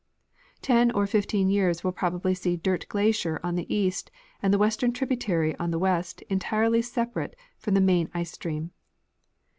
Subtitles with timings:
[0.63, 4.09] Ten or 15 years will probably see Dirt glacier on the east
[4.41, 8.71] and the western tributary on the west entirely se23arate from the main ice stream.